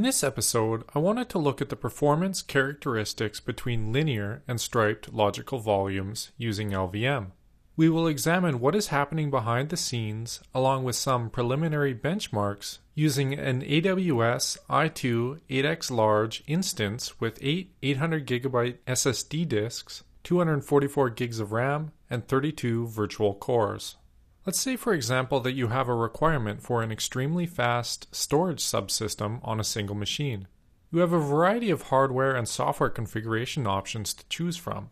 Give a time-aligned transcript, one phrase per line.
[0.00, 5.12] In this episode, I wanted to look at the performance characteristics between linear and striped
[5.12, 7.32] logical volumes using LVM.
[7.76, 13.34] We will examine what is happening behind the scenes along with some preliminary benchmarks using
[13.34, 21.92] an AWS i2 8x large instance with 8 800GB SSD disks, 244 gigs of RAM,
[22.08, 23.96] and 32 virtual cores.
[24.50, 29.38] Let's say, for example, that you have a requirement for an extremely fast storage subsystem
[29.44, 30.48] on a single machine.
[30.90, 34.90] You have a variety of hardware and software configuration options to choose from,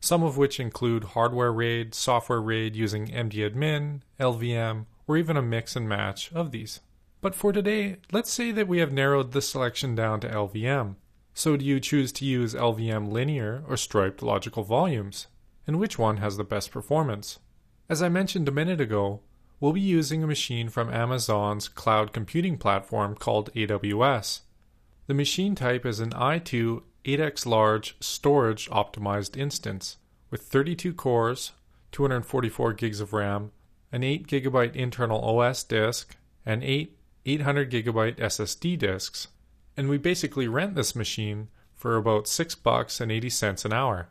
[0.00, 5.76] some of which include hardware RAID, software RAID using MDAdmin, LVM, or even a mix
[5.76, 6.80] and match of these.
[7.20, 10.94] But for today, let's say that we have narrowed the selection down to LVM.
[11.34, 15.26] So do you choose to use LVM linear or striped logical volumes?
[15.66, 17.38] And which one has the best performance?
[17.86, 19.20] As I mentioned a minute ago,
[19.60, 24.40] we'll be using a machine from Amazon's cloud computing platform called AWS.
[25.06, 29.98] The machine type is an i2 8x large storage optimized instance
[30.30, 31.52] with 32 cores,
[31.92, 33.52] 244 gigs of RAM,
[33.92, 39.28] an 8 gigabyte internal OS disk, and 8 800 gigabyte SSD disks.
[39.76, 44.08] And we basically rent this machine for about 6 bucks and 80 cents an hour.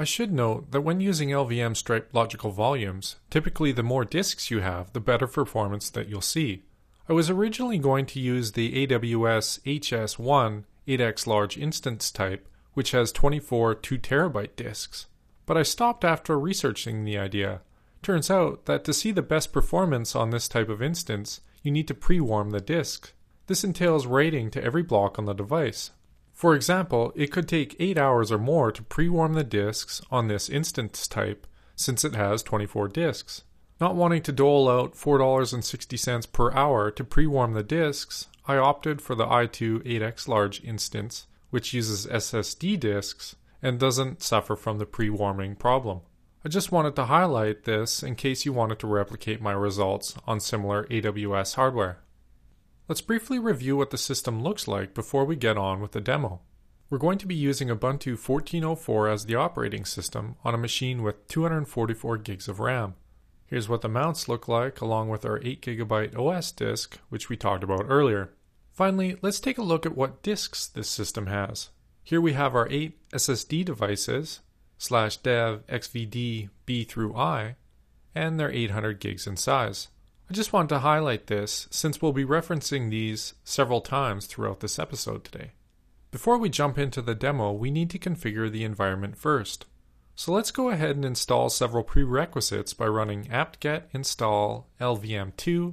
[0.00, 4.60] I should note that when using LVM striped logical volumes, typically the more disks you
[4.60, 6.62] have, the better performance that you'll see.
[7.08, 13.10] I was originally going to use the AWS HS1 8x large instance type, which has
[13.10, 15.06] 24 2 terabyte disks,
[15.46, 17.62] but I stopped after researching the idea.
[18.00, 21.88] Turns out that to see the best performance on this type of instance, you need
[21.88, 23.12] to pre warm the disk.
[23.48, 25.90] This entails writing to every block on the device,
[26.38, 30.48] for example, it could take 8 hours or more to pre-warm the disks on this
[30.48, 33.42] instance type since it has 24 disks.
[33.80, 39.16] Not wanting to dole out $4.60 per hour to pre-warm the disks, I opted for
[39.16, 45.56] the i2 8x large instance, which uses SSD disks and doesn't suffer from the pre-warming
[45.56, 46.02] problem.
[46.44, 50.38] I just wanted to highlight this in case you wanted to replicate my results on
[50.38, 51.98] similar AWS hardware.
[52.88, 56.40] Let's briefly review what the system looks like before we get on with the demo.
[56.88, 61.28] We're going to be using Ubuntu 14.04 as the operating system on a machine with
[61.28, 62.94] 244 gigs of RAM.
[63.44, 67.62] Here's what the mounts look like along with our 8GB OS disk, which we talked
[67.62, 68.30] about earlier.
[68.72, 71.68] Finally, let's take a look at what disks this system has.
[72.02, 74.40] Here we have our 8 SSD devices,
[74.78, 77.56] slash dev xvd b through i,
[78.14, 79.88] and they're 800 gigs in size.
[80.30, 84.78] I just want to highlight this since we'll be referencing these several times throughout this
[84.78, 85.52] episode today.
[86.10, 89.64] Before we jump into the demo, we need to configure the environment first.
[90.14, 95.72] So let's go ahead and install several prerequisites by running apt-get install lvm2,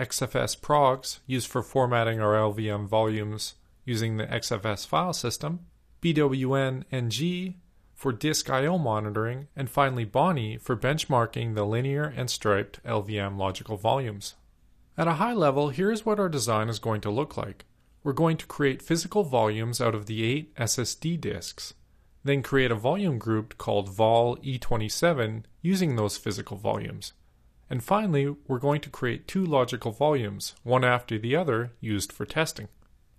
[0.00, 3.54] xfs progs used for formatting our LVM volumes
[3.84, 5.60] using the XFS file system,
[6.02, 7.54] bwm ng
[7.96, 13.78] for disk I/O monitoring, and finally Bonnie for benchmarking the linear and striped LVM logical
[13.78, 14.34] volumes.
[14.98, 17.64] At a high level, here is what our design is going to look like.
[18.04, 21.74] We're going to create physical volumes out of the 8 SSD disks,
[22.22, 27.14] then create a volume group called vol E27 using those physical volumes.
[27.68, 32.24] And finally, we're going to create two logical volumes, one after the other, used for
[32.24, 32.68] testing.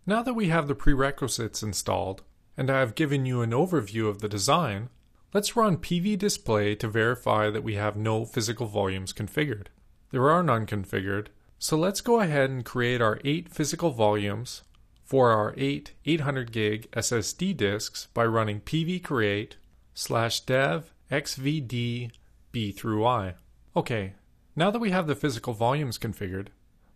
[0.06, 2.22] Now that we have the prerequisites installed,
[2.58, 4.90] and I have given you an overview of the design,
[5.34, 9.68] let's run PV display to verify that we have no physical volumes configured.
[10.12, 11.28] There are none configured,
[11.60, 14.64] so let's go ahead and create our 8 physical volumes
[15.06, 19.58] for our 8 800 gig SSD disks by running pv create
[19.94, 22.12] slash dev xvd
[22.52, 23.36] b through i.
[23.76, 24.14] Okay,
[24.56, 26.48] now that we have the physical volumes configured,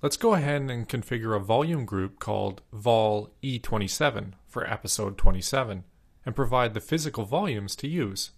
[0.01, 5.83] Let's go ahead and configure a volume group called vol E27 for episode 27
[6.25, 8.31] and provide the physical volumes to use.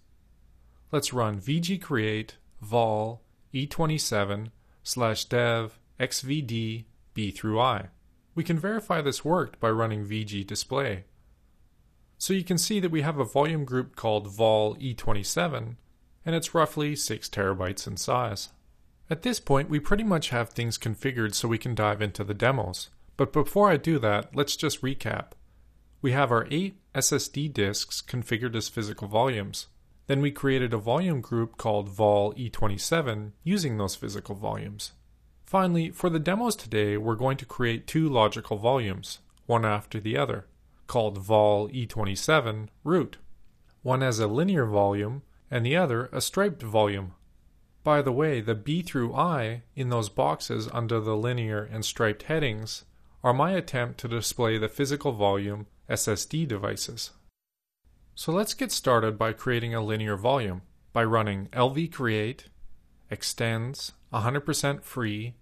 [0.92, 3.22] Let's run vgcreate vol
[3.52, 4.50] E27
[4.82, 6.84] slash dev xvd
[7.14, 7.88] b through i.
[8.34, 11.04] We can verify this worked by running vg display.
[12.18, 15.76] So you can see that we have a volume group called vol E27
[16.26, 18.50] and it's roughly 6 terabytes in size.
[19.10, 22.32] At this point, we pretty much have things configured so we can dive into the
[22.32, 22.88] demos.
[23.16, 25.32] But before I do that, let's just recap.
[26.04, 29.68] We have our 8 SSD disks configured as physical volumes.
[30.06, 34.92] Then we created a volume group called vol E27 using those physical volumes.
[35.46, 40.14] Finally, for the demos today, we're going to create two logical volumes, one after the
[40.14, 40.44] other,
[40.88, 43.16] called vol E27 root.
[43.80, 47.14] One as a linear volume and the other a striped volume
[47.82, 52.24] by the way, the B through I in those boxes under the linear and striped
[52.24, 52.84] headings
[53.22, 57.10] are my attempt to display the physical volume SSD devices.
[58.14, 62.44] So let's get started by creating a linear volume by running lvcreate
[63.10, 65.34] extents 100% free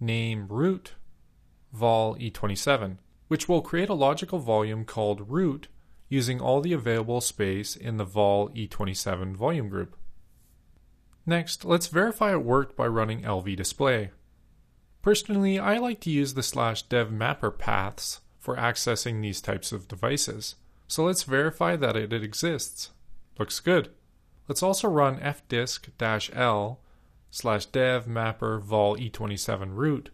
[0.00, 0.94] name root
[1.72, 2.98] vol e27,
[3.28, 5.68] which will create a logical volume called root
[6.08, 9.96] using all the available space in the vol e27 volume group.
[11.26, 14.10] Next, let's verify it worked by running lv display.
[15.02, 19.86] Personally, I like to use the slash dev mapper paths for accessing these types of
[19.88, 20.54] devices,
[20.86, 22.92] so let's verify that it exists.
[23.38, 23.90] Looks good.
[24.48, 26.80] Let's also run fdisk-l
[27.30, 30.08] slash dev mapper vol e27 root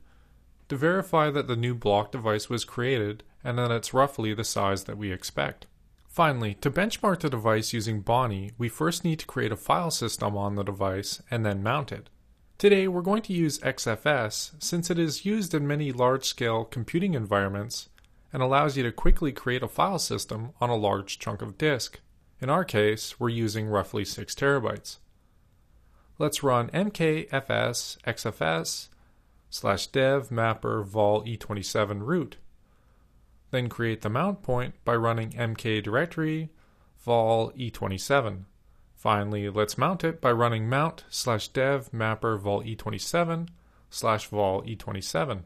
[0.69, 4.82] to verify that the new block device was created and that it's roughly the size
[4.82, 5.66] that we expect.
[6.08, 10.37] Finally, to benchmark the device using Bonnie, we first need to create a file system
[10.37, 12.10] on the device and then mount it.
[12.58, 17.14] Today, we're going to use XFS since it is used in many large scale computing
[17.14, 17.90] environments
[18.34, 22.00] and allows you to quickly create a file system on a large chunk of disk.
[22.40, 24.98] In our case, we're using roughly 6 terabytes.
[26.19, 28.88] Let's run mkfs xfs
[29.50, 32.36] slash dev mapper vol e27 root.
[33.52, 36.50] Then create the mount point by running mk directory
[36.98, 38.46] vol e27.
[38.96, 43.46] Finally, let's mount it by running mount slash dev mapper vol e27
[43.90, 45.44] slash vol e27.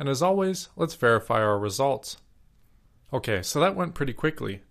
[0.00, 2.16] And as always, let's verify our results.
[3.12, 4.62] Okay, so that went pretty quickly.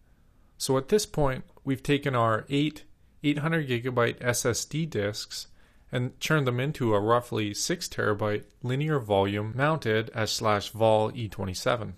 [0.57, 2.83] So at this point, we've taken our eight
[3.23, 5.47] 800 gigabyte SSD disks
[5.91, 11.93] and turned them into a roughly 6 terabyte linear volume mounted as slash vol E27.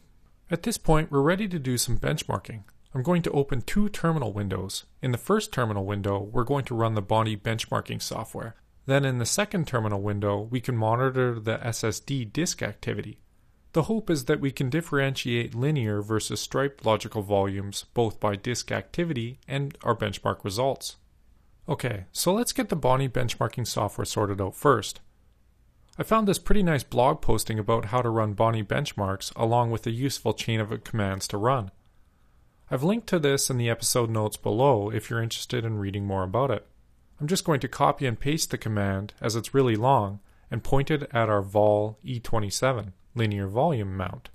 [0.50, 2.64] At this point, we're ready to do some benchmarking.
[2.94, 4.84] I'm going to open two terminal windows.
[5.02, 8.56] In the first terminal window, we're going to run the Bonnie benchmarking software.
[8.92, 13.22] Then in the second terminal window, we can monitor the SSD disk activity.
[13.72, 18.70] The hope is that we can differentiate linear versus striped logical volumes both by disk
[18.70, 20.98] activity and our benchmark results.
[21.70, 25.00] Okay, so let's get the Bonnie benchmarking software sorted out first.
[25.98, 29.88] I found this pretty nice blog posting about how to run Bonnie benchmarks along with
[29.88, 31.72] a useful chain of commands to run.
[32.70, 36.24] I've linked to this in the episode notes below if you're interested in reading more
[36.24, 36.68] about it.
[37.22, 40.90] I'm just going to copy and paste the command as it's really long and point
[40.90, 44.32] it at our vol E27 linear volume mount.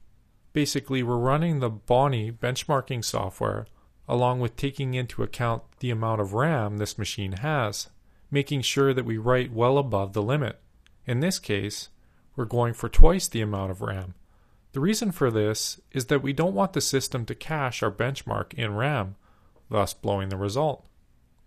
[0.53, 3.67] Basically, we're running the Bonnie benchmarking software
[4.09, 7.88] along with taking into account the amount of RAM this machine has,
[8.31, 10.61] making sure that we write well above the limit.
[11.06, 11.88] In this case,
[12.37, 14.15] we're going for twice the amount of RAM.
[14.75, 18.55] The reason for this is that we don't want the system to cache our benchmark
[18.55, 19.17] in RAM,
[19.69, 20.87] thus blowing the result.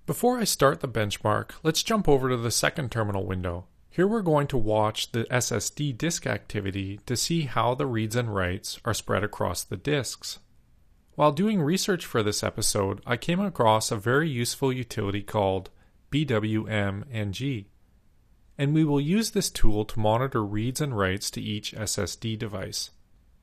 [0.09, 3.67] Before I start the benchmark, let's jump over to the second terminal window.
[3.91, 8.33] Here we're going to watch the SSD disk activity to see how the reads and
[8.33, 10.39] writes are spread across the disks.
[11.13, 15.69] While doing research for this episode, I came across a very useful utility called
[16.11, 17.65] BWMNG,
[18.57, 22.89] and we will use this tool to monitor reads and writes to each SSD device.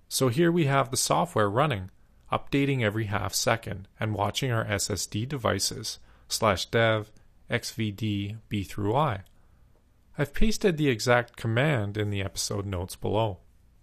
[0.09, 1.93] So here we have the software running,
[2.33, 7.11] updating every half second and watching our SSD devices slash dev
[7.50, 9.23] xvd b through i.
[10.18, 13.38] I've pasted the exact command in the episode notes below.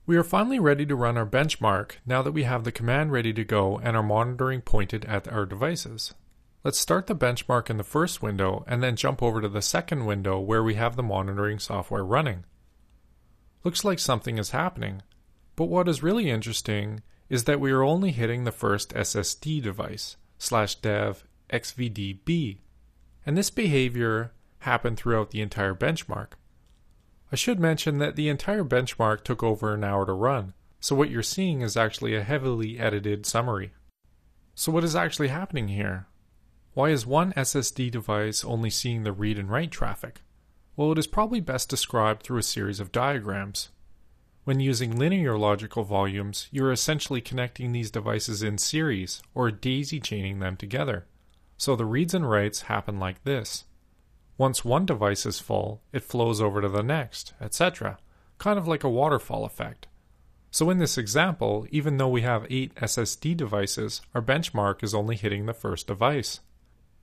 [0.05, 3.31] We are finally ready to run our benchmark now that we have the command ready
[3.33, 6.13] to go and our monitoring pointed at our devices.
[6.63, 10.05] Let's start the benchmark in the first window and then jump over to the second
[10.05, 12.45] window where we have the monitoring software running.
[13.63, 15.03] Looks like something is happening,
[15.55, 20.17] but what is really interesting is that we are only hitting the first SSD device,
[20.37, 21.23] slash dev
[21.53, 22.57] xvdb,
[23.25, 26.33] and this behavior happened throughout the entire benchmark.
[27.31, 31.09] I should mention that the entire benchmark took over an hour to run, so what
[31.09, 33.71] you're seeing is actually a heavily edited summary.
[34.55, 36.07] So, what is actually happening here?
[36.73, 40.21] Why is one SSD device only seeing the read and write traffic?
[40.75, 43.69] Well, it is probably best described through a series of diagrams.
[44.43, 50.39] When using linear logical volumes, you're essentially connecting these devices in series or daisy chaining
[50.39, 51.05] them together.
[51.57, 53.65] So the reads and writes happen like this.
[54.37, 57.99] Once one device is full, it flows over to the next, etc.,
[58.39, 59.87] kind of like a waterfall effect.
[60.49, 65.15] So in this example, even though we have 8 SSD devices, our benchmark is only
[65.15, 66.41] hitting the first device.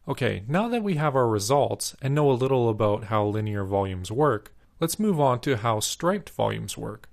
[0.09, 4.11] Okay, now that we have our results and know a little about how linear volumes
[4.11, 7.09] work, let's move on to how striped volumes work.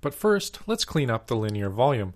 [0.00, 2.14] But first, let's clean up the linear volume.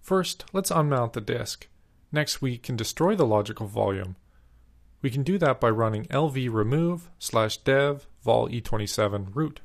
[0.00, 1.68] First, let's unmount the disk.
[2.12, 4.16] Next, we can destroy the logical volume.
[5.02, 9.60] We can do that by running lv remove slash dev vol e27 root.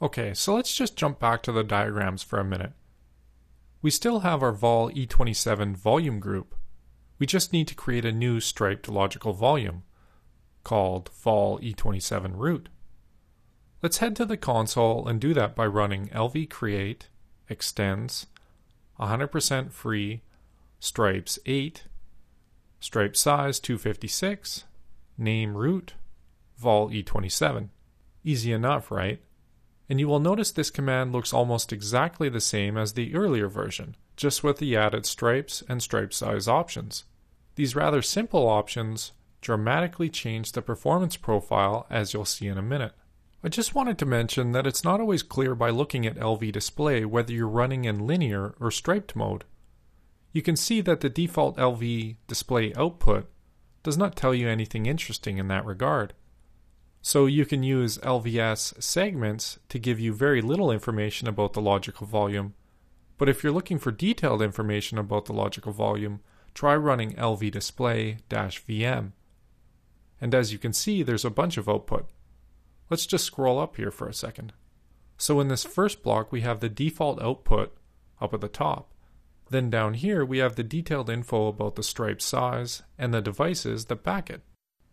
[0.00, 2.72] Okay, so let's just jump back to the diagrams for a minute.
[3.80, 6.54] We still have our vol E27 volume group.
[7.18, 9.82] We just need to create a new striped logical volume
[10.64, 12.70] called vol E27 root.
[13.82, 17.08] Let's head to the console and do that by running lv create
[17.50, 18.26] extents
[18.98, 20.22] 100% free
[20.84, 21.84] stripes 8
[22.78, 24.64] stripe size 256
[25.16, 25.94] name root.
[26.58, 27.70] Vol e27
[28.22, 29.18] easy enough right?
[29.88, 33.96] And you will notice this command looks almost exactly the same as the earlier version
[34.14, 37.04] just with the added stripes and stripe size options.
[37.54, 42.92] These rather simple options dramatically change the performance profile as you'll see in a minute.
[43.42, 47.06] I just wanted to mention that it's not always clear by looking at LV display
[47.06, 49.44] whether you're running in linear or striped mode.
[50.34, 53.30] You can see that the default LV display output
[53.84, 56.12] does not tell you anything interesting in that regard.
[57.00, 62.04] So you can use LVS segments to give you very little information about the logical
[62.08, 62.54] volume.
[63.16, 66.18] But if you're looking for detailed information about the logical volume,
[66.52, 69.12] try running LV display-VM.
[70.20, 72.10] And as you can see, there's a bunch of output.
[72.90, 74.52] Let's just scroll up here for a second.
[75.16, 77.76] So in this first block, we have the default output
[78.20, 78.93] up at the top.
[79.50, 83.86] Then down here, we have the detailed info about the stripe size and the devices
[83.86, 84.42] that back it.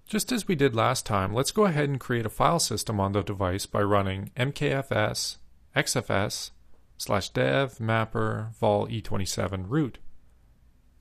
[0.06, 3.14] Just as we did last time, let's go ahead and create a file system on
[3.14, 5.38] the device by running mkfs
[5.76, 6.52] xfs
[6.98, 10.00] slash dev mapper vol e27 root.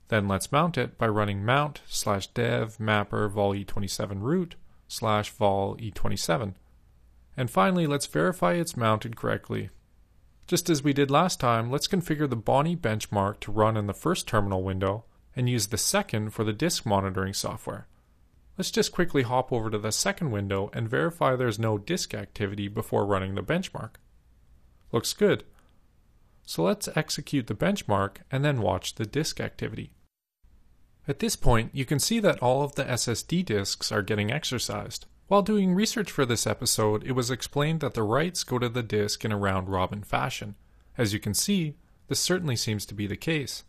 [0.07, 4.55] Then let's mount it by running mount slash dev mapper vol e27 root
[4.87, 6.53] slash vol e27.
[7.37, 9.69] And finally, let's verify it's mounted correctly.
[10.51, 13.93] Just as we did last time, let's configure the Bonnie benchmark to run in the
[13.93, 17.87] first terminal window and use the second for the disk monitoring software.
[18.57, 22.67] Let's just quickly hop over to the second window and verify there's no disk activity
[22.67, 23.91] before running the benchmark.
[24.91, 25.45] Looks good.
[26.45, 29.93] So let's execute the benchmark and then watch the disk activity.
[31.07, 35.05] At this point, you can see that all of the SSD disks are getting exercised.
[35.31, 38.83] While doing research for this episode, it was explained that the writes go to the
[38.83, 40.55] disk in a round robin fashion.
[40.97, 41.77] As you can see,
[42.09, 43.63] this certainly seems to be the case.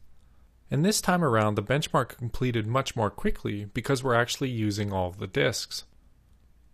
[0.73, 5.07] And this time around, the benchmark completed much more quickly because we're actually using all
[5.07, 5.85] of the disks.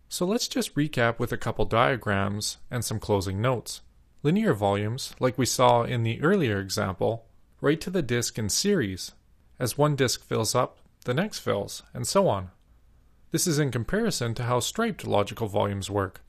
[0.09, 3.83] So let's just recap with a couple diagrams and some closing notes.
[4.23, 7.27] Linear volumes, like we saw in the earlier example,
[7.61, 9.13] write to the disk in series.
[9.59, 12.53] As one disk fills up, the next fills, and so on.
[13.31, 16.23] This is in comparison to how striped logical volumes work.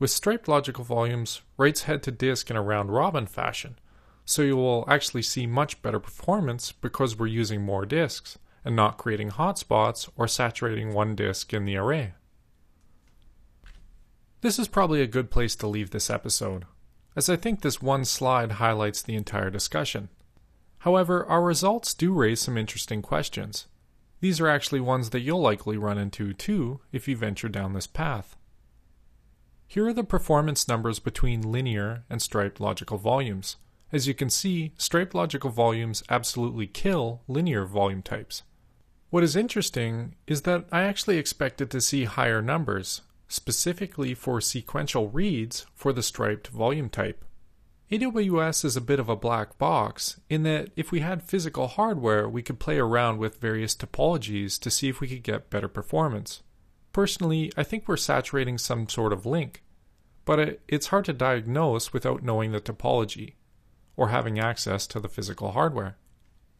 [0.00, 3.78] With striped logical volumes, writes head to disk in a round robin fashion,
[4.24, 8.98] so you will actually see much better performance because we're using more disks and not
[8.98, 12.14] creating hotspots or saturating one disk in the array.
[14.40, 16.64] This is probably a good place to leave this episode,
[17.14, 20.08] as I think this one slide highlights the entire discussion.
[20.78, 23.66] However, our results do raise some interesting questions.
[24.20, 27.86] These are actually ones that you'll likely run into too if you venture down this
[27.86, 28.36] path.
[29.66, 33.56] Here are the performance numbers between linear and striped logical volumes.
[33.92, 38.42] As you can see, striped logical volumes absolutely kill linear volume types.
[39.10, 45.08] What is interesting is that I actually expected to see higher numbers, specifically for sequential
[45.08, 47.24] reads for the striped volume type.
[47.90, 52.28] AWS is a bit of a black box in that if we had physical hardware,
[52.28, 56.44] we could play around with various topologies to see if we could get better performance.
[56.92, 59.64] Personally, I think we're saturating some sort of link,
[60.24, 63.34] but it's hard to diagnose without knowing the topology
[63.96, 65.96] or having access to the physical hardware.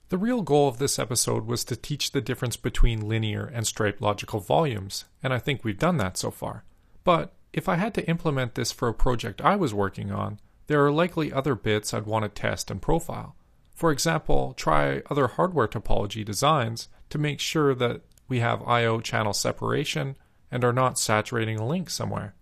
[0.08, 4.02] The real goal of this episode was to teach the difference between linear and striped
[4.02, 6.64] logical volumes, and I think we've done that so far.
[7.04, 10.86] But if I had to implement this for a project I was working on, there
[10.86, 13.34] are likely other bits I'd want to test and profile.
[13.74, 19.32] For example, try other hardware topology designs to make sure that we have I/O channel
[19.32, 20.14] separation
[20.48, 22.36] and are not saturating a link somewhere.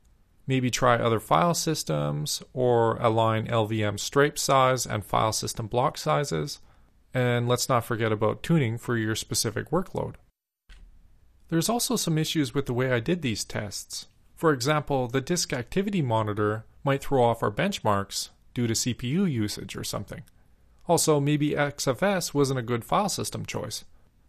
[0.47, 6.61] Maybe try other file systems or align LVM stripe size and file system block sizes.
[7.15, 10.17] And let's not forget about tuning for your specific workload.
[11.49, 14.07] There's also some issues with the way I did these tests.
[14.37, 19.77] For example, the disk activity monitor might throw off our benchmarks due to CPU usage
[19.77, 20.23] or something.
[20.87, 23.85] Also, maybe XFS wasn't a good file system choice.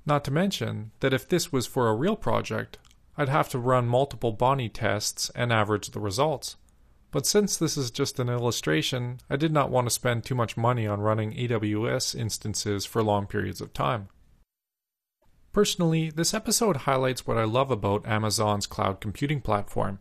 [0.06, 2.78] Not to mention that if this was for a real project,
[3.18, 6.58] I'd have to run multiple Bonnie tests and average the results.
[7.12, 10.58] But since this is just an illustration, I did not want to spend too much
[10.58, 14.10] money on running AWS instances for long periods of time.
[15.52, 20.00] Personally, this episode highlights what I love about Amazon's cloud computing platform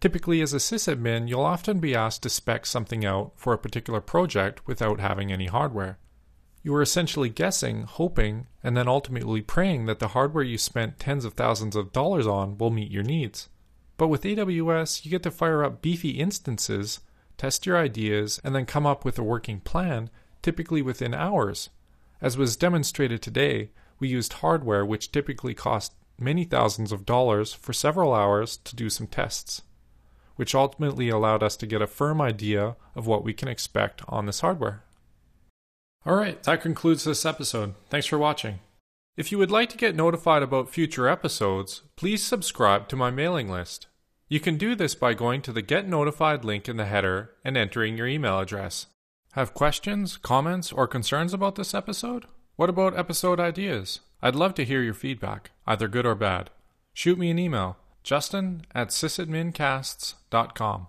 [0.00, 4.00] Typically, as a sysadmin, you'll often be asked to spec something out for a particular
[4.00, 5.98] project without having any hardware.
[6.62, 11.24] You are essentially guessing, hoping, and then ultimately praying that the hardware you spent tens
[11.24, 13.48] of thousands of dollars on will meet your needs.
[13.96, 17.00] But with AWS, you get to fire up beefy instances,
[17.36, 20.10] test your ideas, and then come up with a working plan,
[20.42, 21.70] typically within hours.
[22.20, 27.72] As was demonstrated today, we used hardware which typically cost many thousands of dollars for
[27.72, 29.62] several hours to do some tests,
[30.36, 34.26] which ultimately allowed us to get a firm idea of what we can expect on
[34.26, 34.82] this hardware.
[36.06, 37.74] All right, that concludes this episode.
[37.88, 38.60] Thanks for watching.
[39.16, 43.48] If you would like to get notified about future episodes, please subscribe to my mailing
[43.48, 43.86] list.
[44.28, 47.56] You can do this by going to the Get Notified link in the header and
[47.56, 48.86] entering your email address.
[49.32, 52.26] Have questions, comments, or concerns about this episode?
[52.56, 54.00] What about episode ideas?
[54.22, 56.50] I'd love to hear your feedback, either good or bad.
[56.92, 60.86] Shoot me an email, justin at sysadmincasts.com.